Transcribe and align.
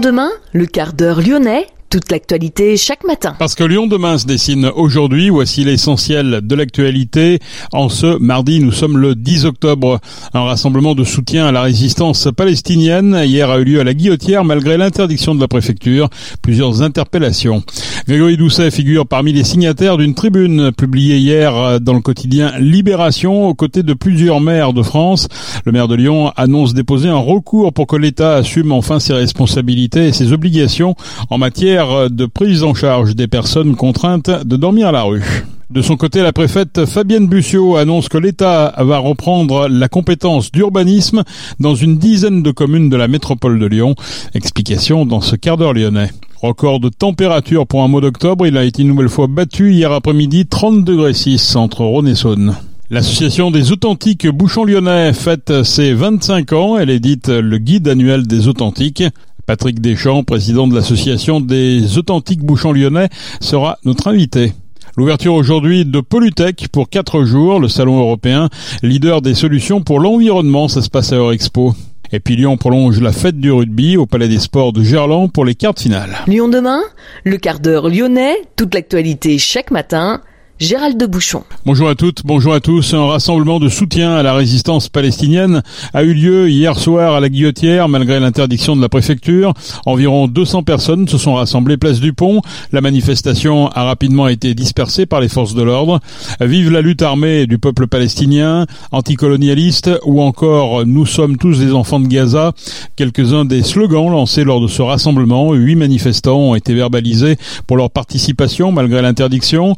Lyon 0.00 0.12
demain, 0.12 0.30
le 0.54 0.64
quart 0.64 0.94
d'heure 0.94 1.20
lyonnais, 1.20 1.66
toute 1.90 2.12
l'actualité 2.12 2.76
chaque 2.76 3.02
matin. 3.04 3.34
Parce 3.36 3.56
que 3.56 3.64
Lyon 3.64 3.88
demain 3.88 4.16
se 4.16 4.24
dessine 4.24 4.70
aujourd'hui, 4.76 5.28
voici 5.28 5.64
l'essentiel 5.64 6.40
de 6.40 6.54
l'actualité. 6.54 7.40
En 7.72 7.88
ce 7.88 8.16
mardi, 8.18 8.60
nous 8.60 8.70
sommes 8.70 8.96
le 8.96 9.16
10 9.16 9.44
octobre. 9.46 9.98
Un 10.32 10.44
rassemblement 10.44 10.94
de 10.94 11.02
soutien 11.02 11.46
à 11.46 11.52
la 11.52 11.62
résistance 11.62 12.28
palestinienne 12.36 13.20
hier 13.24 13.50
a 13.50 13.58
eu 13.58 13.64
lieu 13.64 13.80
à 13.80 13.84
la 13.84 13.92
Guillotière 13.92 14.44
malgré 14.44 14.76
l'interdiction 14.76 15.34
de 15.34 15.40
la 15.40 15.48
préfecture. 15.48 16.08
Plusieurs 16.42 16.80
interpellations. 16.80 17.64
Grégory 18.06 18.36
Doucet 18.36 18.70
figure 18.70 19.04
parmi 19.06 19.32
les 19.32 19.42
signataires 19.42 19.96
d'une 19.96 20.14
tribune 20.14 20.70
publiée 20.70 21.18
hier 21.18 21.80
dans 21.80 21.94
le 21.94 22.00
quotidien 22.00 22.52
Libération 22.60 23.48
aux 23.48 23.54
côtés 23.54 23.82
de 23.82 23.94
plusieurs 23.94 24.40
maires 24.40 24.72
de 24.72 24.82
France. 24.84 25.26
Le 25.64 25.72
maire 25.72 25.88
de 25.88 25.96
Lyon 25.96 26.32
annonce 26.36 26.72
déposer 26.72 27.08
un 27.08 27.16
recours 27.16 27.72
pour 27.72 27.88
que 27.88 27.96
l'État 27.96 28.36
assume 28.36 28.70
enfin 28.70 29.00
ses 29.00 29.14
responsabilités 29.14 30.06
et 30.06 30.12
ses 30.12 30.32
obligations 30.32 30.94
en 31.30 31.38
matière 31.38 31.79
de 31.80 32.26
prise 32.26 32.62
en 32.62 32.74
charge 32.74 33.16
des 33.16 33.26
personnes 33.26 33.74
contraintes 33.74 34.30
de 34.30 34.56
dormir 34.56 34.88
à 34.88 34.92
la 34.92 35.02
rue. 35.02 35.44
De 35.70 35.82
son 35.82 35.96
côté, 35.96 36.20
la 36.20 36.32
préfète 36.32 36.84
Fabienne 36.84 37.28
Bussiot 37.28 37.76
annonce 37.76 38.08
que 38.08 38.18
l'État 38.18 38.74
va 38.78 38.98
reprendre 38.98 39.68
la 39.68 39.88
compétence 39.88 40.50
d'urbanisme 40.50 41.22
dans 41.60 41.74
une 41.74 41.96
dizaine 41.96 42.42
de 42.42 42.50
communes 42.50 42.90
de 42.90 42.96
la 42.96 43.08
métropole 43.08 43.58
de 43.58 43.66
Lyon. 43.66 43.94
Explication 44.34 45.06
dans 45.06 45.20
ce 45.20 45.36
quart 45.36 45.56
d'heure 45.56 45.72
lyonnais. 45.72 46.10
Record 46.42 46.80
de 46.80 46.88
température 46.88 47.66
pour 47.66 47.82
un 47.82 47.88
mois 47.88 48.00
d'octobre, 48.00 48.46
il 48.46 48.56
a 48.56 48.64
été 48.64 48.82
une 48.82 48.88
nouvelle 48.88 49.08
fois 49.08 49.26
battu 49.26 49.72
hier 49.72 49.92
après-midi 49.92 50.46
30 50.46 50.84
degrés 50.84 51.14
6 51.14 51.56
entre 51.56 51.84
Rhône 51.84 52.08
et 52.08 52.14
Saône. 52.14 52.56
L'association 52.92 53.52
des 53.52 53.70
authentiques 53.70 54.26
bouchons 54.26 54.64
lyonnais 54.64 55.12
fête 55.12 55.62
ses 55.62 55.94
25 55.94 56.52
ans. 56.52 56.76
Elle 56.76 56.90
édite 56.90 57.28
le 57.28 57.58
guide 57.58 57.86
annuel 57.86 58.26
des 58.26 58.48
authentiques. 58.48 59.04
Patrick 59.50 59.80
Deschamps, 59.80 60.22
président 60.22 60.68
de 60.68 60.76
l'association 60.76 61.40
des 61.40 61.98
authentiques 61.98 62.44
bouchons 62.44 62.70
lyonnais, 62.70 63.08
sera 63.40 63.78
notre 63.84 64.06
invité. 64.06 64.52
L'ouverture 64.96 65.34
aujourd'hui 65.34 65.84
de 65.84 65.98
Polytech 65.98 66.68
pour 66.68 66.88
quatre 66.88 67.24
jours, 67.24 67.58
le 67.58 67.66
salon 67.66 67.98
européen, 67.98 68.48
leader 68.84 69.22
des 69.22 69.34
solutions 69.34 69.80
pour 69.80 69.98
l'environnement, 69.98 70.68
ça 70.68 70.82
se 70.82 70.88
passe 70.88 71.12
à 71.12 71.16
Eurexpo. 71.16 71.74
Et 72.12 72.20
puis 72.20 72.36
Lyon 72.36 72.58
prolonge 72.58 73.00
la 73.00 73.10
fête 73.10 73.40
du 73.40 73.50
rugby 73.50 73.96
au 73.96 74.06
Palais 74.06 74.28
des 74.28 74.38
Sports 74.38 74.72
de 74.72 74.84
Gerland 74.84 75.32
pour 75.32 75.44
les 75.44 75.56
quarts 75.56 75.76
finales. 75.76 76.18
Lyon 76.28 76.46
demain, 76.46 76.82
le 77.24 77.36
quart 77.36 77.58
d'heure 77.58 77.88
lyonnais, 77.88 78.36
toute 78.54 78.72
l'actualité 78.72 79.36
chaque 79.38 79.72
matin 79.72 80.20
Gérald 80.60 80.98
de 80.98 81.06
Bouchon. 81.06 81.42
Bonjour 81.64 81.88
à 81.88 81.94
toutes, 81.94 82.20
bonjour 82.26 82.52
à 82.52 82.60
tous. 82.60 82.92
Un 82.92 83.06
rassemblement 83.06 83.58
de 83.60 83.70
soutien 83.70 84.12
à 84.14 84.22
la 84.22 84.34
résistance 84.34 84.90
palestinienne 84.90 85.62
a 85.94 86.02
eu 86.02 86.12
lieu 86.12 86.50
hier 86.50 86.78
soir 86.78 87.14
à 87.14 87.20
la 87.20 87.30
Guillotière 87.30 87.88
malgré 87.88 88.20
l'interdiction 88.20 88.76
de 88.76 88.82
la 88.82 88.90
préfecture. 88.90 89.54
Environ 89.86 90.28
200 90.28 90.64
personnes 90.64 91.08
se 91.08 91.16
sont 91.16 91.32
rassemblées 91.32 91.78
place 91.78 91.98
du 91.98 92.12
pont. 92.12 92.42
La 92.72 92.82
manifestation 92.82 93.68
a 93.68 93.84
rapidement 93.84 94.28
été 94.28 94.52
dispersée 94.52 95.06
par 95.06 95.22
les 95.22 95.30
forces 95.30 95.54
de 95.54 95.62
l'ordre. 95.62 95.98
Vive 96.42 96.70
la 96.70 96.82
lutte 96.82 97.00
armée 97.00 97.46
du 97.46 97.58
peuple 97.58 97.86
palestinien, 97.86 98.66
anticolonialiste 98.92 99.90
ou 100.04 100.20
encore 100.20 100.84
nous 100.84 101.06
sommes 101.06 101.38
tous 101.38 101.58
des 101.58 101.72
enfants 101.72 102.00
de 102.00 102.06
Gaza. 102.06 102.52
Quelques-uns 102.96 103.46
des 103.46 103.62
slogans 103.62 104.10
lancés 104.10 104.44
lors 104.44 104.60
de 104.60 104.68
ce 104.68 104.82
rassemblement. 104.82 105.54
Huit 105.54 105.76
manifestants 105.76 106.38
ont 106.38 106.54
été 106.54 106.74
verbalisés 106.74 107.38
pour 107.66 107.78
leur 107.78 107.90
participation 107.90 108.72
malgré 108.72 109.00
l'interdiction. 109.00 109.74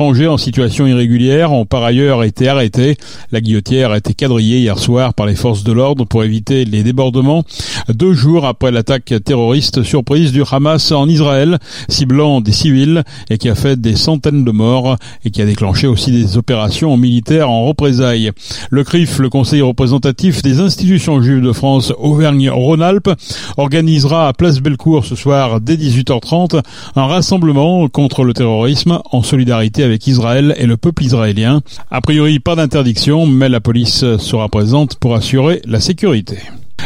Étrangers 0.00 0.28
en 0.28 0.38
situation 0.38 0.86
irrégulière 0.86 1.52
ont 1.52 1.66
par 1.66 1.84
ailleurs 1.84 2.24
été 2.24 2.48
arrêtés. 2.48 2.96
La 3.32 3.42
guillotière 3.42 3.90
a 3.90 3.98
été 3.98 4.14
quadrillée 4.14 4.60
hier 4.60 4.78
soir 4.78 5.12
par 5.12 5.26
les 5.26 5.34
forces 5.34 5.62
de 5.62 5.72
l'ordre 5.72 6.06
pour 6.06 6.24
éviter 6.24 6.64
les 6.64 6.82
débordements. 6.82 7.44
Deux 7.90 8.14
jours 8.14 8.46
après 8.46 8.70
l'attaque 8.70 9.12
terroriste 9.22 9.82
surprise 9.82 10.32
du 10.32 10.42
Hamas 10.50 10.90
en 10.92 11.06
Israël, 11.06 11.58
ciblant 11.90 12.40
des 12.40 12.52
civils 12.52 13.04
et 13.28 13.36
qui 13.36 13.50
a 13.50 13.54
fait 13.54 13.78
des 13.78 13.94
centaines 13.94 14.42
de 14.42 14.50
morts 14.50 14.96
et 15.26 15.30
qui 15.30 15.42
a 15.42 15.44
déclenché 15.44 15.86
aussi 15.86 16.10
des 16.10 16.38
opérations 16.38 16.96
militaires 16.96 17.50
en 17.50 17.66
représailles. 17.66 18.30
Le 18.70 18.84
CRIF, 18.84 19.18
le 19.18 19.28
Conseil 19.28 19.60
représentatif 19.60 20.40
des 20.40 20.60
institutions 20.60 21.20
juives 21.20 21.42
de 21.42 21.52
France 21.52 21.92
Auvergne-Rhône-Alpes, 21.98 23.10
organisera 23.58 24.28
à 24.28 24.32
Place 24.32 24.60
Bellecour 24.60 25.04
ce 25.04 25.14
soir 25.14 25.60
dès 25.60 25.76
18h30 25.76 26.62
un 26.96 27.06
rassemblement 27.06 27.86
contre 27.88 28.24
le 28.24 28.32
terrorisme 28.32 29.02
en 29.12 29.22
solidarité 29.22 29.89
avec 29.89 29.89
Israël 30.06 30.54
et 30.56 30.66
le 30.66 30.76
peuple 30.76 31.04
israélien. 31.04 31.60
A 31.90 32.00
priori, 32.00 32.38
pas 32.40 32.56
d'interdiction, 32.56 33.26
mais 33.26 33.48
la 33.48 33.60
police 33.60 34.04
sera 34.18 34.48
présente 34.48 34.96
pour 34.96 35.14
assurer 35.14 35.62
la 35.64 35.80
sécurité. 35.80 36.38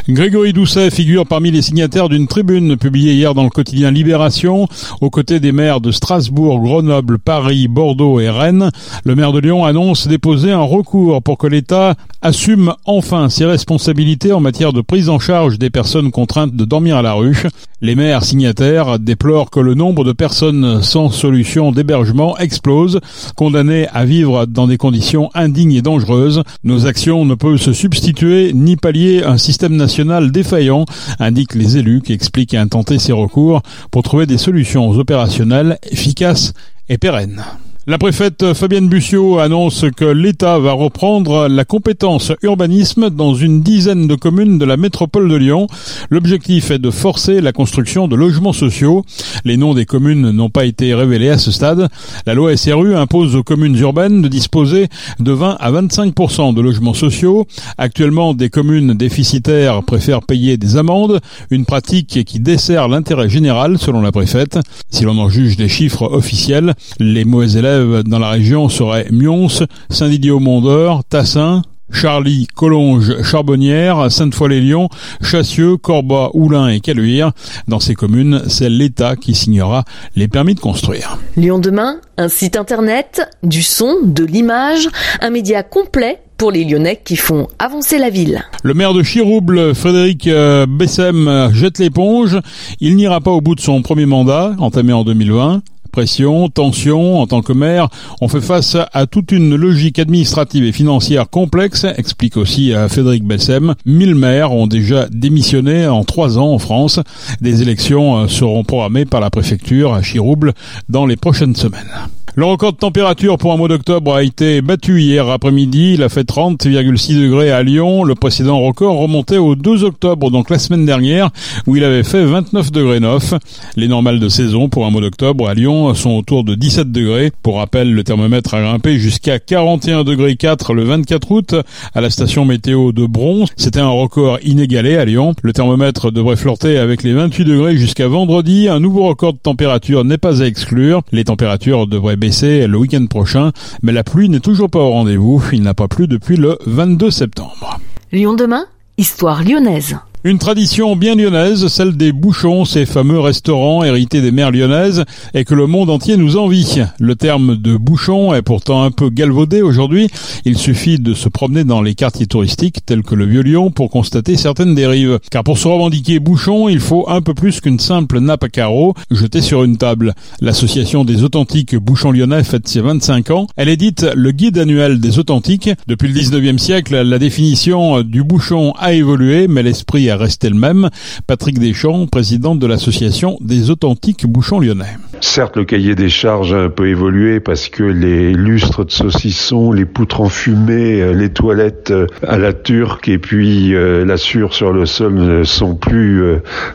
Grégory 0.06 0.52
Doucet 0.52 0.90
figure 0.90 1.26
parmi 1.26 1.50
les 1.50 1.62
signataires 1.62 2.10
d'une 2.10 2.26
tribune 2.26 2.76
publiée 2.76 3.14
hier 3.14 3.32
dans 3.32 3.42
le 3.42 3.48
quotidien 3.48 3.90
Libération, 3.90 4.68
aux 5.00 5.08
côtés 5.08 5.40
des 5.40 5.50
maires 5.50 5.80
de 5.80 5.92
Strasbourg, 5.92 6.60
Grenoble, 6.60 7.18
Paris, 7.18 7.68
Bordeaux 7.68 8.20
et 8.20 8.28
Rennes. 8.28 8.68
Le 9.06 9.14
maire 9.14 9.32
de 9.32 9.38
Lyon 9.38 9.64
annonce 9.64 10.06
déposer 10.06 10.52
un 10.52 10.60
recours 10.60 11.22
pour 11.22 11.38
que 11.38 11.46
l'État 11.46 11.94
assume 12.20 12.74
enfin 12.84 13.30
ses 13.30 13.46
responsabilités 13.46 14.34
en 14.34 14.40
matière 14.40 14.74
de 14.74 14.82
prise 14.82 15.08
en 15.08 15.18
charge 15.18 15.58
des 15.58 15.70
personnes 15.70 16.10
contraintes 16.10 16.54
de 16.54 16.66
dormir 16.66 16.98
à 16.98 17.02
la 17.02 17.14
rue. 17.14 17.42
Les 17.80 17.94
maires 17.94 18.24
signataires 18.24 18.98
déplorent 18.98 19.50
que 19.50 19.60
le 19.60 19.74
nombre 19.74 20.04
de 20.04 20.12
personnes 20.12 20.82
sans 20.82 21.10
solution 21.10 21.70
d'hébergement 21.70 22.36
explose, 22.38 23.00
condamnées 23.36 23.88
à 23.92 24.06
vivre 24.06 24.46
dans 24.46 24.66
des 24.66 24.78
conditions 24.78 25.30
indignes 25.34 25.72
et 25.72 25.82
dangereuses. 25.82 26.42
Nos 26.62 26.86
actions 26.86 27.26
ne 27.26 27.34
peuvent 27.34 27.58
se 27.58 27.74
substituer 27.74 28.52
ni 28.54 28.76
pallier 28.76 29.22
un 29.22 29.36
système 29.36 29.76
national 29.76 29.93
défaillant, 30.30 30.84
indiquent 31.18 31.54
les 31.54 31.76
élus 31.76 32.00
qui 32.00 32.12
expliquent 32.12 32.54
intenter 32.54 32.98
ces 32.98 33.12
recours 33.12 33.62
pour 33.90 34.02
trouver 34.02 34.26
des 34.26 34.38
solutions 34.38 34.90
opérationnelles 34.90 35.78
efficaces 35.90 36.52
et 36.88 36.98
pérennes. 36.98 37.44
La 37.86 37.98
préfète 37.98 38.54
Fabienne 38.54 38.88
Bussiot 38.88 39.40
annonce 39.40 39.84
que 39.94 40.06
l'État 40.06 40.58
va 40.58 40.72
reprendre 40.72 41.48
la 41.48 41.66
compétence 41.66 42.32
urbanisme 42.42 43.10
dans 43.10 43.34
une 43.34 43.60
dizaine 43.60 44.06
de 44.06 44.14
communes 44.14 44.56
de 44.56 44.64
la 44.64 44.78
métropole 44.78 45.28
de 45.28 45.36
Lyon. 45.36 45.66
L'objectif 46.08 46.70
est 46.70 46.78
de 46.78 46.90
forcer 46.90 47.42
la 47.42 47.52
construction 47.52 48.08
de 48.08 48.16
logements 48.16 48.54
sociaux. 48.54 49.04
Les 49.44 49.58
noms 49.58 49.74
des 49.74 49.84
communes 49.84 50.30
n'ont 50.30 50.48
pas 50.48 50.64
été 50.64 50.94
révélés 50.94 51.28
à 51.28 51.36
ce 51.36 51.50
stade. 51.50 51.90
La 52.24 52.32
loi 52.32 52.56
SRU 52.56 52.96
impose 52.96 53.36
aux 53.36 53.42
communes 53.42 53.76
urbaines 53.76 54.22
de 54.22 54.28
disposer 54.28 54.88
de 55.20 55.32
20 55.32 55.58
à 55.60 55.70
25% 55.70 56.54
de 56.54 56.62
logements 56.62 56.94
sociaux. 56.94 57.46
Actuellement, 57.76 58.32
des 58.32 58.48
communes 58.48 58.94
déficitaires 58.94 59.82
préfèrent 59.82 60.22
payer 60.22 60.56
des 60.56 60.78
amendes, 60.78 61.20
une 61.50 61.66
pratique 61.66 62.24
qui 62.24 62.40
dessert 62.40 62.88
l'intérêt 62.88 63.28
général 63.28 63.76
selon 63.76 64.00
la 64.00 64.10
préfète. 64.10 64.58
Si 64.88 65.04
l'on 65.04 65.18
en 65.18 65.28
juge 65.28 65.58
des 65.58 65.68
chiffres 65.68 66.10
officiels, 66.10 66.72
les 66.98 67.26
mauvais 67.26 67.58
élèves 67.58 67.73
dans 68.04 68.18
la 68.18 68.30
région 68.30 68.68
seraient 68.68 69.06
Mions, 69.10 69.48
Saint-Didier-au-Mondeur, 69.90 71.02
Tassin, 71.04 71.62
Charlie, 71.94 72.46
Collonges, 72.54 73.22
Charbonnière, 73.22 74.10
Sainte-Foy-les-Lyons, 74.10 74.88
Chassieux, 75.22 75.76
Corba, 75.76 76.30
Oulin 76.34 76.68
et 76.68 76.80
Caluire. 76.80 77.32
Dans 77.68 77.80
ces 77.80 77.94
communes, 77.94 78.42
c'est 78.48 78.68
l'État 78.68 79.16
qui 79.16 79.34
signera 79.34 79.84
les 80.16 80.26
permis 80.26 80.54
de 80.54 80.60
construire. 80.60 81.18
Lyon 81.36 81.58
demain, 81.58 82.00
un 82.18 82.28
site 82.28 82.56
internet, 82.56 83.22
du 83.42 83.62
son, 83.62 83.98
de 84.02 84.24
l'image, 84.24 84.88
un 85.20 85.30
média 85.30 85.62
complet 85.62 86.20
pour 86.36 86.50
les 86.50 86.64
Lyonnais 86.64 87.00
qui 87.02 87.16
font 87.16 87.46
avancer 87.58 87.98
la 87.98 88.10
ville. 88.10 88.42
Le 88.64 88.74
maire 88.74 88.92
de 88.92 89.02
Chirouble, 89.02 89.74
Frédéric 89.74 90.26
euh, 90.26 90.66
Bessem, 90.68 91.50
jette 91.52 91.78
l'éponge. 91.78 92.38
Il 92.80 92.96
n'ira 92.96 93.20
pas 93.20 93.30
au 93.30 93.40
bout 93.40 93.54
de 93.54 93.60
son 93.60 93.82
premier 93.82 94.06
mandat, 94.06 94.54
entamé 94.58 94.92
en 94.92 95.04
2020 95.04 95.62
pression, 95.94 96.48
tension. 96.48 97.20
En 97.20 97.28
tant 97.28 97.40
que 97.40 97.52
maire, 97.52 97.88
on 98.20 98.26
fait 98.26 98.40
face 98.40 98.76
à 98.92 99.06
toute 99.06 99.30
une 99.30 99.54
logique 99.54 100.00
administrative 100.00 100.64
et 100.64 100.72
financière 100.72 101.30
complexe, 101.30 101.86
explique 101.96 102.36
aussi 102.36 102.72
euh, 102.72 102.88
Frédéric 102.88 103.22
Bessem. 103.22 103.74
1000 103.86 104.16
maires 104.16 104.52
ont 104.52 104.66
déjà 104.66 105.06
démissionné 105.08 105.86
en 105.86 106.02
trois 106.02 106.36
ans 106.36 106.52
en 106.52 106.58
France. 106.58 106.98
Des 107.40 107.62
élections 107.62 108.18
euh, 108.18 108.26
seront 108.26 108.64
programmées 108.64 109.04
par 109.04 109.20
la 109.20 109.30
préfecture 109.30 109.94
à 109.94 110.02
Chirouble 110.02 110.52
dans 110.88 111.06
les 111.06 111.16
prochaines 111.16 111.54
semaines. 111.54 111.92
Le 112.36 112.44
record 112.44 112.72
de 112.72 112.78
température 112.78 113.38
pour 113.38 113.52
un 113.52 113.56
mois 113.56 113.68
d'octobre 113.68 114.12
a 114.12 114.24
été 114.24 114.60
battu 114.60 115.00
hier 115.00 115.28
après-midi. 115.28 115.94
Il 115.94 116.02
a 116.02 116.08
fait 116.08 116.28
30,6 116.28 117.22
degrés 117.22 117.52
à 117.52 117.62
Lyon. 117.62 118.02
Le 118.02 118.16
précédent 118.16 118.58
record 118.58 118.98
remontait 118.98 119.38
au 119.38 119.54
2 119.54 119.84
octobre, 119.84 120.32
donc 120.32 120.50
la 120.50 120.58
semaine 120.58 120.84
dernière, 120.84 121.30
où 121.68 121.76
il 121.76 121.84
avait 121.84 122.02
fait 122.02 122.24
29 122.24 122.72
degrés 122.72 122.98
9. 122.98 123.34
Les 123.76 123.86
normales 123.86 124.18
de 124.18 124.28
saison 124.28 124.68
pour 124.68 124.84
un 124.84 124.90
mois 124.90 125.00
d'octobre 125.00 125.48
à 125.48 125.54
Lyon 125.54 125.94
sont 125.94 126.10
autour 126.10 126.42
de 126.42 126.56
17 126.56 126.90
degrés. 126.90 127.30
Pour 127.44 127.58
rappel, 127.58 127.94
le 127.94 128.02
thermomètre 128.02 128.54
a 128.54 128.62
grimpé 128.62 128.98
jusqu'à 128.98 129.38
41 129.38 130.02
degrés 130.02 130.34
4 130.34 130.74
le 130.74 130.82
24 130.82 131.30
août 131.30 131.54
à 131.94 132.00
la 132.00 132.10
station 132.10 132.44
météo 132.44 132.90
de 132.90 133.06
Bron. 133.06 133.44
C'était 133.56 133.78
un 133.78 133.90
record 133.90 134.40
inégalé 134.42 134.96
à 134.96 135.04
Lyon. 135.04 135.36
Le 135.44 135.52
thermomètre 135.52 136.10
devrait 136.10 136.34
flirter 136.34 136.78
avec 136.78 137.04
les 137.04 137.12
28 137.12 137.44
degrés 137.44 137.76
jusqu'à 137.76 138.08
vendredi. 138.08 138.66
Un 138.66 138.80
nouveau 138.80 139.04
record 139.06 139.34
de 139.34 139.38
température 139.38 140.04
n'est 140.04 140.18
pas 140.18 140.42
à 140.42 140.46
exclure. 140.46 141.02
Les 141.12 141.22
températures 141.22 141.86
devraient 141.86 142.16
le 142.24 142.76
week-end 142.76 143.04
prochain, 143.06 143.52
mais 143.82 143.92
la 143.92 144.02
pluie 144.02 144.28
n'est 144.28 144.40
toujours 144.40 144.70
pas 144.70 144.78
au 144.78 144.90
rendez-vous. 144.90 145.42
Il 145.52 145.62
n'a 145.62 145.74
pas 145.74 145.88
plu 145.88 146.08
depuis 146.08 146.36
le 146.36 146.58
22 146.66 147.10
septembre. 147.10 147.78
Lyon 148.12 148.34
demain, 148.34 148.64
histoire 148.96 149.44
lyonnaise. 149.44 149.96
Une 150.26 150.38
tradition 150.38 150.96
bien 150.96 151.16
lyonnaise, 151.16 151.66
celle 151.66 151.98
des 151.98 152.10
bouchons, 152.10 152.64
ces 152.64 152.86
fameux 152.86 153.20
restaurants 153.20 153.84
hérités 153.84 154.22
des 154.22 154.30
mers 154.30 154.52
lyonnaises 154.52 155.04
et 155.34 155.44
que 155.44 155.54
le 155.54 155.66
monde 155.66 155.90
entier 155.90 156.16
nous 156.16 156.38
envie. 156.38 156.80
Le 156.98 157.14
terme 157.14 157.56
de 157.56 157.76
bouchon 157.76 158.32
est 158.32 158.40
pourtant 158.40 158.84
un 158.84 158.90
peu 158.90 159.10
galvaudé 159.10 159.60
aujourd'hui. 159.60 160.08
Il 160.46 160.56
suffit 160.56 160.98
de 160.98 161.12
se 161.12 161.28
promener 161.28 161.64
dans 161.64 161.82
les 161.82 161.94
quartiers 161.94 162.26
touristiques 162.26 162.86
tels 162.86 163.02
que 163.02 163.14
le 163.14 163.26
Vieux-Lyon 163.26 163.70
pour 163.70 163.90
constater 163.90 164.38
certaines 164.38 164.74
dérives. 164.74 165.18
Car 165.30 165.44
pour 165.44 165.58
se 165.58 165.68
revendiquer 165.68 166.20
bouchon, 166.20 166.70
il 166.70 166.80
faut 166.80 167.04
un 167.06 167.20
peu 167.20 167.34
plus 167.34 167.60
qu'une 167.60 167.78
simple 167.78 168.18
nappe 168.18 168.44
à 168.44 168.48
carreaux 168.48 168.94
jetée 169.10 169.42
sur 169.42 169.62
une 169.62 169.76
table. 169.76 170.14
L'association 170.40 171.04
des 171.04 171.22
authentiques 171.22 171.76
bouchons 171.76 172.12
lyonnais 172.12 172.44
fête 172.44 172.66
ses 172.66 172.80
25 172.80 173.30
ans. 173.30 173.46
Elle 173.58 173.68
édite 173.68 174.06
le 174.14 174.30
guide 174.30 174.56
annuel 174.56 175.00
des 175.00 175.18
authentiques. 175.18 175.68
Depuis 175.86 176.08
le 176.08 176.18
19e 176.18 176.56
siècle, 176.56 177.02
la 177.02 177.18
définition 177.18 178.00
du 178.00 178.24
bouchon 178.24 178.72
a 178.78 178.94
évolué, 178.94 179.48
mais 179.48 179.62
l'esprit 179.62 180.08
a 180.08 180.13
rester 180.16 180.48
le 180.48 180.56
même. 180.56 180.88
Patrick 181.26 181.58
Deschamps, 181.58 182.06
président 182.06 182.54
de 182.54 182.66
l'association 182.66 183.36
des 183.40 183.70
authentiques 183.70 184.26
bouchons 184.26 184.60
lyonnais. 184.60 184.96
Certes, 185.20 185.56
le 185.56 185.64
cahier 185.64 185.94
des 185.94 186.10
charges 186.10 186.52
a 186.52 186.64
un 186.64 186.68
peu 186.68 186.88
évolué 186.88 187.40
parce 187.40 187.68
que 187.68 187.82
les 187.82 188.32
lustres 188.32 188.84
de 188.84 188.90
saucisson, 188.90 189.72
les 189.72 189.84
poutres 189.84 190.20
enfumées, 190.20 191.00
euh, 191.00 191.12
les 191.12 191.30
toilettes 191.30 191.92
euh, 191.92 192.06
à 192.26 192.36
la 192.36 192.52
turque 192.52 193.08
et 193.08 193.18
puis 193.18 193.74
euh, 193.74 194.04
la 194.04 194.16
sur 194.16 194.72
le 194.72 194.86
sol 194.86 195.14
ne 195.14 195.44
sont 195.44 195.74
plus 195.74 196.22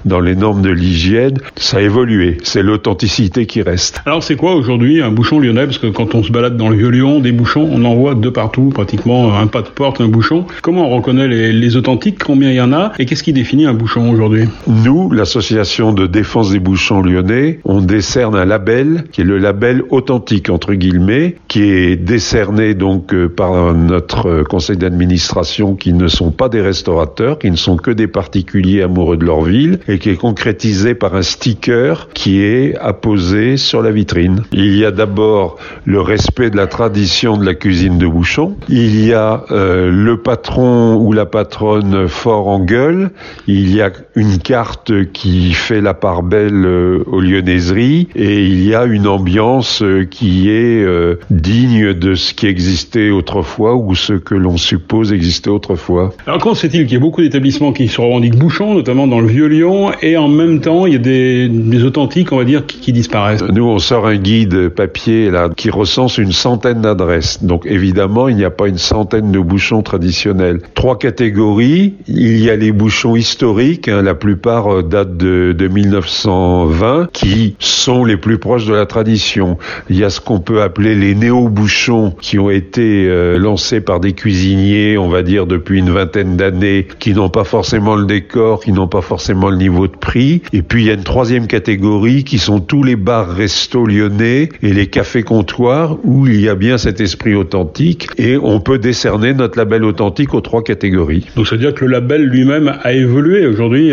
dans 0.05 0.19
les 0.19 0.35
normes 0.35 0.61
de 0.61 0.69
l'hygiène. 0.69 1.37
Ça 1.55 1.77
a 1.77 1.81
évolué. 1.81 2.37
C'est 2.43 2.61
l'authenticité 2.61 3.45
qui 3.45 3.61
reste. 3.61 4.01
Alors 4.05 4.23
c'est 4.23 4.35
quoi 4.35 4.55
aujourd'hui 4.55 5.01
un 5.01 5.11
bouchon 5.11 5.39
lyonnais? 5.39 5.65
Parce 5.65 5.77
que 5.77 5.87
quand 5.87 6.15
on 6.15 6.23
se 6.23 6.31
balade 6.31 6.57
dans 6.57 6.69
le 6.69 6.77
Vieux-Lyon, 6.77 7.19
des 7.19 7.31
bouchons, 7.31 7.67
on 7.71 7.83
en 7.85 7.95
voit 7.95 8.15
de 8.15 8.29
partout, 8.29 8.69
pratiquement 8.69 9.37
un 9.37 9.47
pas 9.47 9.61
de 9.61 9.67
porte, 9.67 9.99
un 9.99 10.07
bouchon. 10.07 10.45
Comment 10.61 10.87
on 10.87 10.95
reconnaît 10.95 11.27
les, 11.27 11.51
les 11.51 11.75
authentiques? 11.75 12.23
Combien 12.23 12.49
il 12.49 12.55
y 12.55 12.61
en 12.61 12.71
a? 12.71 12.93
Et 12.99 13.05
qu'est-ce 13.05 13.23
qui 13.23 13.28
définit 13.33 13.65
un 13.65 13.73
bouchon 13.73 14.09
aujourd'hui 14.11 14.47
Nous, 14.67 15.11
l'association 15.11 15.93
de 15.93 16.07
défense 16.07 16.51
des 16.51 16.59
bouchons 16.59 17.01
lyonnais, 17.01 17.59
on 17.65 17.81
décerne 17.81 18.35
un 18.35 18.45
label 18.45 19.05
qui 19.11 19.21
est 19.21 19.25
le 19.25 19.37
label 19.37 19.83
authentique 19.89 20.49
entre 20.49 20.73
guillemets, 20.73 21.35
qui 21.47 21.63
est 21.63 21.95
décerné 21.95 22.73
donc 22.73 23.13
euh, 23.13 23.29
par 23.29 23.73
notre 23.73 24.27
euh, 24.27 24.43
conseil 24.43 24.77
d'administration 24.77 25.75
qui 25.75 25.93
ne 25.93 26.07
sont 26.07 26.31
pas 26.31 26.49
des 26.49 26.61
restaurateurs, 26.61 27.39
qui 27.39 27.51
ne 27.51 27.55
sont 27.55 27.77
que 27.77 27.91
des 27.91 28.07
particuliers 28.07 28.81
amoureux 28.81 29.17
de 29.17 29.25
leur 29.25 29.41
ville 29.41 29.79
et 29.87 29.99
qui 29.99 30.09
est 30.09 30.15
concrétisé 30.15 30.95
par 30.95 31.15
un 31.15 31.21
sticker 31.21 32.09
qui 32.13 32.41
est 32.41 32.75
apposé 32.79 33.57
sur 33.57 33.81
la 33.81 33.91
vitrine. 33.91 34.43
Il 34.51 34.77
y 34.77 34.85
a 34.85 34.91
d'abord 34.91 35.57
le 35.85 36.01
respect 36.01 36.49
de 36.49 36.57
la 36.57 36.67
tradition 36.67 37.37
de 37.37 37.45
la 37.45 37.53
cuisine 37.53 37.97
de 37.97 38.07
bouchon. 38.07 38.55
Il 38.67 39.05
y 39.05 39.13
a 39.13 39.43
euh, 39.51 39.91
le 39.91 40.17
patron 40.21 40.95
ou 40.95 41.13
la 41.13 41.25
patronne 41.25 42.07
fort 42.07 42.47
en 42.47 42.59
gueule. 42.59 43.08
Il 43.47 43.73
y 43.73 43.81
a 43.81 43.91
une 44.15 44.37
carte 44.37 44.91
qui 45.11 45.53
fait 45.53 45.81
la 45.81 45.93
part 45.93 46.23
belle 46.23 46.65
euh, 46.65 47.03
aux 47.07 47.21
lyonnaiseries 47.21 48.07
et 48.15 48.43
il 48.43 48.65
y 48.65 48.75
a 48.75 48.85
une 48.85 49.07
ambiance 49.07 49.81
euh, 49.81 50.05
qui 50.05 50.49
est 50.49 50.83
euh, 50.83 51.19
digne 51.29 51.93
de 51.93 52.15
ce 52.15 52.33
qui 52.33 52.47
existait 52.47 53.09
autrefois 53.09 53.75
ou 53.75 53.95
ce 53.95 54.13
que 54.13 54.35
l'on 54.35 54.57
suppose 54.57 55.13
existait 55.13 55.49
autrefois. 55.49 56.13
Alors 56.25 56.39
comment 56.39 56.55
c'est-il 56.55 56.85
qu'il 56.85 56.93
y 56.93 56.97
a 56.97 56.99
beaucoup 56.99 57.21
d'établissements 57.21 57.73
qui 57.73 57.87
se 57.87 58.01
revendiquent 58.01 58.37
bouchons, 58.37 58.73
notamment 58.73 59.07
dans 59.07 59.21
le 59.21 59.27
Vieux-Lyon, 59.27 59.91
et 60.01 60.17
en 60.17 60.27
même 60.27 60.61
temps 60.61 60.85
il 60.85 60.93
y 60.93 60.95
a 60.95 60.99
des, 60.99 61.83
authentiques, 61.83 62.31
on 62.31 62.37
va 62.37 62.45
dire, 62.45 62.65
qui, 62.65 62.91
disparaissent? 62.93 63.43
Nous 63.43 63.65
on 63.65 63.79
sort 63.79 64.07
un 64.07 64.17
guide 64.17 64.69
papier 64.69 65.31
là 65.31 65.49
qui 65.55 65.69
recense 65.69 66.17
une 66.17 66.31
centaine 66.31 66.81
d'adresses. 66.81 67.43
Donc 67.43 67.65
évidemment 67.65 68.27
il 68.27 68.35
n'y 68.35 68.45
a 68.45 68.51
pas 68.51 68.67
une 68.67 68.77
centaine 68.77 69.31
de 69.31 69.39
bouchons 69.39 69.81
traditionnels. 69.81 70.59
Trois 70.73 70.97
catégories. 70.97 71.95
Il 72.07 72.37
y 72.37 72.49
a 72.49 72.55
les 72.55 72.71
bouchons 72.71 72.98
historiques, 73.07 73.87
hein, 73.87 74.01
la 74.01 74.13
plupart 74.13 74.73
euh, 74.73 74.83
datent 74.83 75.15
de, 75.15 75.53
de 75.57 75.67
1920, 75.67 77.09
qui 77.13 77.55
sont 77.59 78.03
les 78.03 78.17
plus 78.17 78.37
proches 78.37 78.65
de 78.65 78.73
la 78.73 78.85
tradition. 78.85 79.57
Il 79.89 79.97
y 79.97 80.03
a 80.03 80.09
ce 80.09 80.19
qu'on 80.19 80.39
peut 80.39 80.61
appeler 80.61 80.95
les 80.95 81.15
néo-bouchons 81.15 82.13
qui 82.19 82.39
ont 82.39 82.49
été 82.49 83.07
euh, 83.07 83.37
lancés 83.37 83.79
par 83.79 83.99
des 83.99 84.13
cuisiniers, 84.13 84.97
on 84.97 85.07
va 85.07 85.23
dire 85.23 85.45
depuis 85.45 85.79
une 85.79 85.91
vingtaine 85.91 86.35
d'années, 86.35 86.87
qui 86.99 87.13
n'ont 87.13 87.29
pas 87.29 87.45
forcément 87.45 87.95
le 87.95 88.05
décor, 88.05 88.61
qui 88.61 88.71
n'ont 88.71 88.87
pas 88.87 89.01
forcément 89.01 89.49
le 89.49 89.57
niveau 89.57 89.87
de 89.87 89.95
prix. 89.95 90.41
Et 90.51 90.61
puis 90.61 90.83
il 90.83 90.87
y 90.87 90.91
a 90.91 90.95
une 90.95 91.03
troisième 91.03 91.47
catégorie 91.47 92.23
qui 92.23 92.37
sont 92.37 92.59
tous 92.59 92.83
les 92.83 92.95
bars 92.95 93.29
restos 93.29 93.85
lyonnais 93.85 94.49
et 94.61 94.73
les 94.73 94.87
cafés 94.87 95.23
comptoirs 95.23 95.97
où 96.03 96.27
il 96.27 96.41
y 96.41 96.49
a 96.49 96.55
bien 96.55 96.77
cet 96.77 96.99
esprit 96.99 97.35
authentique 97.35 98.07
et 98.17 98.37
on 98.37 98.59
peut 98.59 98.77
décerner 98.77 99.33
notre 99.33 99.57
label 99.57 99.85
authentique 99.85 100.33
aux 100.33 100.41
trois 100.41 100.63
catégories. 100.63 101.25
Donc 101.35 101.47
ça 101.47 101.55
veut 101.55 101.61
dire 101.61 101.73
que 101.73 101.85
le 101.85 101.91
label 101.91 102.23
lui-même 102.23 102.73
a 102.83 102.88
évolué 102.93 103.45
aujourd'hui 103.45 103.91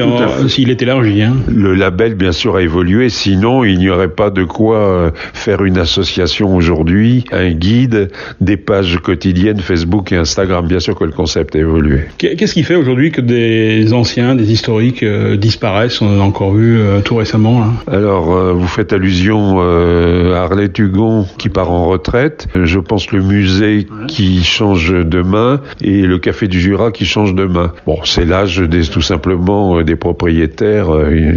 s'il 0.49 0.71
est 0.71 0.83
élargi. 0.83 1.23
Hein. 1.23 1.37
Le 1.49 1.75
label 1.75 2.15
bien 2.15 2.33
sûr 2.33 2.57
a 2.57 2.63
évolué, 2.63 3.09
sinon 3.09 3.65
il 3.65 3.79
n'y 3.79 3.91
aurait 3.91 4.09
pas 4.09 4.31
de 4.31 4.45
quoi 4.45 4.79
euh, 4.79 5.11
faire 5.35 5.65
une 5.65 5.79
association 5.79 6.55
aujourd'hui, 6.55 7.25
un 7.33 7.51
guide, 7.51 8.11
des 8.41 8.57
pages 8.57 8.99
quotidiennes 8.99 9.61
Facebook 9.61 10.13
et 10.13 10.17
Instagram. 10.17 10.67
Bien 10.67 10.81
sûr 10.81 10.95
que 10.95 11.05
le 11.05 11.13
concept 11.13 11.57
a 11.57 11.59
évolué. 11.59 12.03
Qu'est-ce 12.19 12.55
qui 12.55 12.63
fait 12.63 12.75
aujourd'hui 12.75 13.11
que 13.11 13.21
des 13.21 13.93
anciens, 13.93 14.35
des 14.35 14.53
historiques 14.53 15.03
euh, 15.03 15.37
disparaissent? 15.37 16.01
On 16.01 16.21
a 16.21 16.23
encore 16.23 16.55
vu 16.55 16.79
euh, 16.79 17.01
tout 17.01 17.17
récemment. 17.17 17.65
Alors, 17.91 18.55
vous 18.55 18.67
faites 18.67 18.93
allusion 18.93 19.61
à 19.61 20.39
Harley 20.43 20.69
Tugon 20.69 21.27
qui 21.39 21.49
part 21.49 21.71
en 21.71 21.87
retraite. 21.87 22.49
Je 22.55 22.79
pense 22.79 23.11
le 23.13 23.23
musée 23.23 23.87
qui 24.09 24.43
change 24.45 24.93
de 24.93 25.23
main 25.23 25.61
et 25.83 26.03
le 26.03 26.19
Café 26.19 26.49
du 26.49 26.61
Jura 26.61 26.91
qui 26.91 27.05
change 27.05 27.35
de 27.35 27.45
main. 27.45 27.73
Bon, 27.87 27.99
c'est 28.05 28.25
l'âge 28.25 28.59
tout 28.91 29.03
simplement 29.03 29.83
des 29.83 29.97
propriétaires 29.97 30.89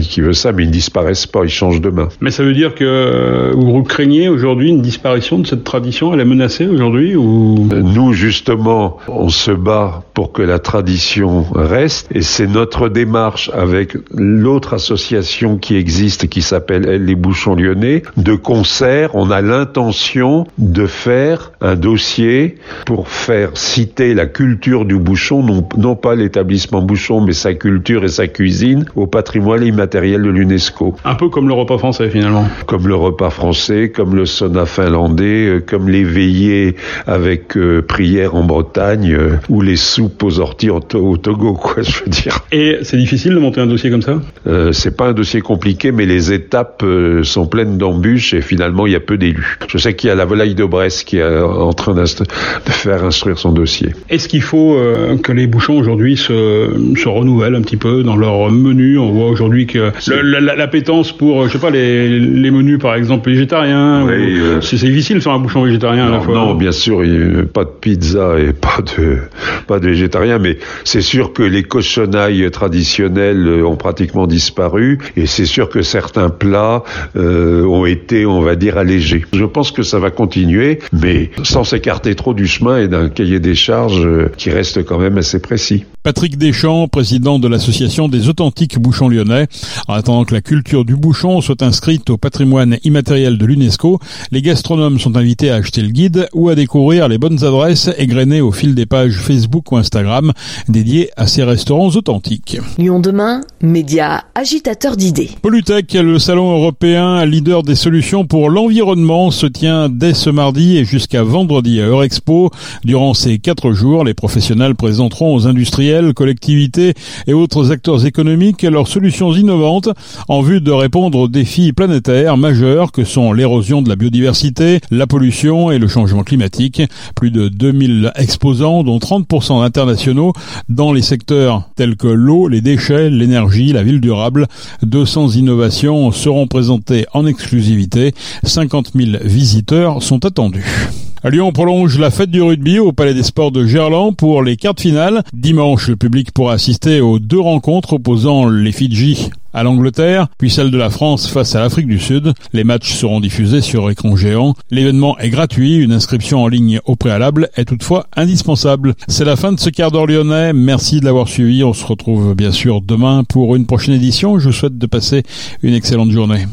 qui 0.02 0.22
veut 0.22 0.34
ça, 0.34 0.52
mais 0.52 0.64
ils 0.64 0.68
ne 0.68 0.72
disparaissent 0.72 1.28
pas, 1.28 1.44
ils 1.44 1.50
changent 1.50 1.82
de 1.82 1.90
main. 1.90 2.10
Mais 2.22 2.32
ça 2.32 2.44
veut 2.44 2.54
dire 2.54 2.76
que 2.76 3.54
vous 3.56 3.84
craignez 3.84 4.30
aujourd'hui 4.30 4.70
une 4.70 4.82
disparition 4.82 5.40
de 5.40 5.48
cette 5.48 5.64
tradition 5.64 6.14
Elle 6.14 6.22
est 6.22 6.26
menacée 6.26 6.68
aujourd'hui 6.68 7.16
ou? 7.16 7.68
Nous, 7.72 8.14
justement, 8.14 8.98
on 9.08 9.30
se 9.30 9.52
bat 9.52 10.04
pour 10.14 10.32
que 10.32 10.42
la 10.42 10.60
tradition 10.60 11.46
reste 11.54 12.08
et 12.14 12.22
c'est 12.22 12.48
notre 12.48 12.90
démarche 12.90 13.52
avec 13.54 13.96
l'autre 14.14 14.74
association 14.74 15.58
qui 15.58 15.76
existe 15.76 16.28
qui 16.28 16.42
s'appelle 16.42 16.88
Elle 16.88 17.06
les 17.06 17.16
Bouchons 17.16 17.56
Lyonnais 17.56 18.04
de 18.18 18.36
concert. 18.36 19.12
On 19.14 19.32
a 19.32 19.42
l'intention 19.42 20.46
de 20.58 20.86
faire 20.86 21.52
un 21.62 21.76
dossier 21.76 22.58
pour 22.86 23.08
faire 23.08 23.52
citer 23.56 24.14
la 24.14 24.26
culture 24.26 24.86
du 24.86 24.98
bouchon, 24.98 25.44
non, 25.44 25.68
non 25.78 25.96
pas 25.96 26.16
l'établissement 26.16 26.82
bouchon, 26.82 27.22
mais 27.22 27.34
sa 27.40 27.54
culture 27.54 28.04
et 28.04 28.10
sa 28.10 28.28
cuisine 28.28 28.86
au 28.96 29.08
patrimoine 29.08 29.64
immatériel 29.64 30.22
de 30.22 30.30
l'UNESCO. 30.30 30.96
Un 31.06 31.16
peu 31.16 31.30
comme 31.30 31.48
le 31.48 31.54
repas 31.54 31.78
français 31.78 32.10
finalement. 32.10 32.46
Comme 32.66 32.88
le 32.88 32.96
repas 32.96 33.30
français, 33.30 33.92
comme 33.96 34.16
le 34.16 34.26
sauna 34.26 34.66
finlandais, 34.66 35.48
euh, 35.48 35.64
comme 35.66 35.90
les 35.90 36.04
veillées 36.04 36.76
avec 37.08 37.56
euh, 37.58 37.82
prière 37.82 38.36
en 38.36 38.44
Bretagne 38.44 39.14
euh, 39.14 39.30
ou 39.50 39.62
les 39.62 39.76
soupes 39.76 40.22
aux 40.24 40.40
orties 40.40 40.70
au, 40.70 40.80
Togo, 40.80 41.54
quoi, 41.54 41.84
je 41.84 42.04
veux 42.04 42.10
dire. 42.10 42.40
Et 42.52 42.78
c'est 42.84 42.98
difficile 42.98 43.34
de 43.34 43.40
monter 43.40 43.62
un 43.62 43.68
dossier 43.68 43.90
comme 43.90 44.02
ça? 44.02 44.22
Euh, 44.48 44.72
C'est 44.72 44.96
pas 44.96 45.08
un 45.08 45.14
dossier 45.14 45.42
compliqué, 45.42 45.92
mais 45.92 46.06
les 46.06 46.34
étapes 46.34 46.84
sont 47.24 47.48
pleines 47.48 47.78
d'embûches 47.78 48.34
et 48.34 48.42
finalement 48.42 48.86
il 48.88 48.94
y 48.94 48.96
a 48.96 49.00
peu 49.00 49.18
d'élus. 49.18 49.58
Je 49.68 49.78
sais 49.78 49.96
qu'il 49.96 50.10
y 50.10 50.12
a 50.12 50.16
la 50.16 50.26
volaille 50.26 50.56
de 50.56 50.66
Brest 50.66 51.06
qui 51.06 51.18
est 51.18 51.40
en 51.40 51.74
train 51.74 51.94
de 51.94 52.06
faire 52.06 53.04
instruire 53.04 53.38
son 53.38 53.52
dossier. 53.52 53.94
Est-ce 54.10 54.28
qu'il 54.28 54.42
faut 54.42 54.78
que 55.22 55.32
les 55.32 55.48
bouchons 55.48 55.78
aujourd'hui 55.78 56.18
se, 56.18 56.70
se 56.96 57.10
renouvellent 57.30 57.56
un 57.56 57.62
petit 57.62 57.78
peu 57.78 58.04
dans 58.04 58.16
leur 58.16 58.52
menu 58.52 58.98
On 58.98 59.12
voit 59.12 59.30
aujourd'hui 59.30 59.68
que 59.68 59.92
l'appétence 60.10 61.12
pour, 61.12 61.48
je 61.48 61.54
sais 61.54 61.60
pas, 61.60 61.70
les, 61.70 62.20
les 62.20 62.52
menus 62.52 62.80
par 62.80 62.96
exemple 62.96 63.30
végétariens, 63.30 64.08
euh, 64.08 64.62
c'est 64.62 64.78
difficile 64.78 65.18
de 65.18 65.22
faire 65.22 65.34
un 65.34 65.40
bouchon 65.40 65.64
végétarien 65.64 66.08
à 66.08 66.10
la 66.10 66.20
fois. 66.20 66.34
Non, 66.34 66.56
bien 66.56 66.72
sûr, 66.72 67.04
il 67.04 67.46
pas 67.46 67.64
de 67.64 67.70
pizza 67.70 68.40
et 68.40 68.54
pas 68.54 68.82
de 68.98 69.20
pas 69.68 69.80
de 69.80 69.88
végétarien, 69.88 70.40
mais 70.40 70.58
c'est 70.84 71.02
sûr 71.02 71.34
que 71.34 71.44
les 71.44 71.64
cochonailles 71.64 72.50
traditionnelles 72.52 73.48
euh, 73.48 73.68
ont 73.68 73.76
pratiquement 73.76 74.28
disparu 74.28 75.00
et 75.16 75.26
c'est 75.26 75.46
sûr 75.46 75.70
que 75.70 75.82
certains 75.82 76.30
plats 76.30 76.84
euh, 77.16 77.64
ont 77.66 77.86
été, 77.86 78.26
on 78.26 78.42
va 78.42 78.56
dire, 78.56 78.78
allégés. 78.78 79.26
Je 79.34 79.46
pense 79.46 79.72
que 79.72 79.84
ça 79.84 80.00
va 80.00 80.12
continuer, 80.12 80.80
mais 80.94 81.32
sans 81.44 81.64
s'écarter 81.64 82.16
trop 82.16 82.34
du 82.34 82.48
chemin 82.48 82.80
et 82.80 82.88
d'un 82.88 83.10
cahier 83.10 83.40
des 83.40 83.56
charges 83.56 84.08
qui 84.38 84.50
reste 84.50 84.84
quand 84.86 85.00
même 85.00 85.18
assez 85.18 85.40
précis. 85.40 85.86
Patrick 86.04 86.38
Deschamps, 86.38 86.88
président 87.20 87.38
de 87.38 87.50
l'association 87.50 88.08
des 88.08 88.30
authentiques 88.30 88.80
bouchons 88.80 89.10
lyonnais. 89.10 89.48
En 89.90 89.96
attendant 89.96 90.24
que 90.24 90.34
la 90.34 90.40
culture 90.40 90.86
du 90.86 90.96
bouchon 90.96 91.42
soit 91.42 91.62
inscrite 91.62 92.10
au 92.10 92.18
patrimoine 92.18 92.78
immatériel 92.86 93.38
de 93.38 93.46
l'UNESCO, 93.46 94.00
les 94.32 94.42
gastronomes 94.42 95.00
sont 95.00 95.18
invités 95.18 95.52
à 95.52 95.56
acheter 95.56 95.82
le 95.82 95.90
guide 95.90 96.30
ou 96.34 96.48
à 96.48 96.56
découvrir 96.56 97.10
les 97.10 97.18
bonnes 97.18 97.44
adresses 97.44 97.90
égrenées 97.98 98.40
au 98.40 98.54
fil 98.54 98.74
des 98.74 98.86
pages 98.86 99.18
Facebook 99.18 99.70
ou 99.74 99.76
Instagram 99.76 100.32
dédiées 100.70 101.10
à 101.18 101.28
ces 101.28 101.44
restaurants 101.44 101.90
authentiques. 101.90 102.58
Lyon 102.78 103.02
demain, 103.02 103.42
média 103.62 104.24
agitateur 104.34 104.96
d'idées. 104.96 105.32
Polytech, 105.42 105.92
le 105.96 106.20
salon 106.20 106.54
européen 106.54 107.26
leader 107.26 107.64
des 107.64 107.76
solutions 107.76 108.26
pour 108.26 108.50
l'environnement, 108.50 109.30
se 109.30 109.46
tient 109.46 109.90
dès 109.90 110.14
ce 110.14 110.30
mardi 110.30 110.78
et 110.78 110.86
jusqu'à 110.86 111.24
vendredi 111.24 111.82
à 111.82 111.88
Eurexpo. 111.88 112.50
Durant 112.86 113.14
ces 113.14 113.40
quatre 113.40 113.74
jours, 113.74 114.06
les 114.06 114.14
professionnels 114.14 114.76
présenteront 114.76 115.36
aux 115.36 115.48
industriels 115.48 116.14
collectivités 116.14 116.94
et 117.28 117.34
autres 117.34 117.72
acteurs 117.72 118.06
économiques 118.06 118.64
leurs 118.64 118.88
solutions 118.88 119.34
innovantes 119.34 119.90
en 120.28 120.42
vue 120.42 120.62
de 120.62 120.72
répondre 120.72 121.20
aux 121.20 121.28
défis 121.28 121.74
planétaires 121.74 122.38
majeurs 122.38 122.92
que 122.92 123.04
sont 123.04 123.34
l'érosion 123.34 123.82
de 123.82 123.90
la 123.90 123.96
biodiversité, 123.96 124.80
la 124.92 125.08
pollution 125.08 125.72
et 125.72 125.80
le 125.80 125.88
changement 125.88 126.24
climatique. 126.24 126.82
Plus 127.16 127.32
de 127.32 127.48
2000 127.50 128.12
exposants, 128.16 128.84
dont 128.84 128.98
30% 128.98 129.64
internationaux, 129.64 130.34
dans 130.68 130.94
les 130.94 131.02
secteurs 131.02 131.64
tels 131.76 131.96
que 131.96 132.08
l'eau, 132.08 132.48
les 132.48 132.62
déchets, 132.62 133.10
l'énergie, 133.10 133.74
la 133.74 133.84
ville 133.84 134.02
durable. 134.02 134.48
200 134.84 135.32
innovations 135.32 136.12
seront 136.12 136.48
présentées 136.48 137.06
en 137.14 137.26
exclusivité. 137.26 138.14
50 138.44 138.92
000 138.96 139.18
visiteurs 139.24 140.04
sont 140.04 140.26
attendus. 140.26 140.90
À 141.22 141.30
Lyon, 141.30 141.48
on 141.48 141.52
prolonge 141.52 142.00
la 142.00 142.12
fête 142.12 142.32
du 142.32 142.42
rugby 142.42 142.80
au 142.80 142.94
Palais 142.94 143.14
des 143.14 143.24
Sports 143.24 143.52
de 143.52 143.66
Gerland 143.66 144.16
pour 144.16 144.42
les 144.42 144.56
quarts 144.56 144.76
de 144.76 144.80
finale. 144.80 145.24
Dimanche, 145.34 145.90
le 145.90 145.98
public 145.98 146.32
pourra 146.32 146.54
assister 146.54 147.02
aux 147.02 147.20
deux 147.20 147.42
rencontres 147.42 147.92
opposant 147.94 148.48
les 148.48 148.72
Fidji 148.72 149.30
à 149.54 149.64
l'Angleterre, 149.64 150.28
puis 150.38 150.50
celle 150.50 150.72
de 150.72 150.78
la 150.78 150.90
France 150.90 151.28
face 151.28 151.56
à 151.56 151.60
l'Afrique 151.60 151.88
du 151.88 152.00
Sud. 152.00 152.32
Les 152.54 152.64
matchs 152.64 152.94
seront 152.94 153.20
diffusés 153.20 153.60
sur 153.60 153.90
écran 153.90 154.16
géant. 154.16 154.56
L'événement 154.72 155.18
est 155.18 155.30
gratuit, 155.30 155.76
une 155.76 155.92
inscription 155.92 156.44
en 156.44 156.48
ligne 156.48 156.80
au 156.86 156.96
préalable 156.96 157.50
est 157.58 157.66
toutefois 157.66 158.08
indispensable. 158.16 158.94
C'est 159.10 159.26
la 159.26 159.36
fin 159.36 159.52
de 159.52 159.60
ce 159.60 159.70
quart 159.70 159.92
d'heure. 159.92 160.08
Merci 160.56 161.02
de 161.02 161.06
l'avoir 161.06 161.28
suivi. 161.28 161.66
On 161.66 161.74
se 161.74 161.86
retrouve 161.86 162.34
bien 162.34 162.54
sûr 162.54 162.80
demain 162.80 163.26
pour 163.26 163.58
une 163.58 163.66
prochaine 163.66 163.96
édition. 163.96 164.40
Je 164.40 164.48
vous 164.48 164.54
souhaite 164.54 164.78
de 164.78 164.86
passer 164.86 165.24
une 165.64 165.74
excellente 165.74 166.12
journée. 166.12 166.46